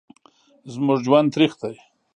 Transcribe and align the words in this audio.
زموږ 0.73 0.99
ژوند 1.05 1.27
تریخ 1.33 1.53
دی 1.61 1.75